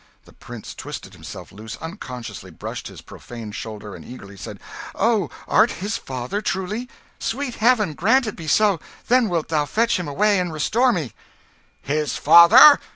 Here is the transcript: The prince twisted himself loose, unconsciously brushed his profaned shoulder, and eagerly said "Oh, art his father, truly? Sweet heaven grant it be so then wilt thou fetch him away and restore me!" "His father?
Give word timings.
The 0.25 0.33
prince 0.33 0.73
twisted 0.73 1.13
himself 1.13 1.51
loose, 1.51 1.77
unconsciously 1.79 2.49
brushed 2.49 2.87
his 2.87 3.01
profaned 3.01 3.53
shoulder, 3.53 3.93
and 3.93 4.03
eagerly 4.03 4.35
said 4.35 4.59
"Oh, 4.95 5.29
art 5.47 5.73
his 5.73 5.95
father, 5.97 6.41
truly? 6.41 6.89
Sweet 7.19 7.53
heaven 7.57 7.93
grant 7.93 8.25
it 8.25 8.35
be 8.35 8.47
so 8.47 8.79
then 9.09 9.29
wilt 9.29 9.49
thou 9.49 9.65
fetch 9.67 9.99
him 9.99 10.07
away 10.07 10.39
and 10.39 10.51
restore 10.51 10.91
me!" 10.91 11.13
"His 11.83 12.15
father? 12.17 12.79